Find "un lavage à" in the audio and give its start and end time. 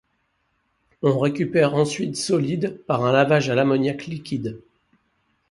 3.05-3.53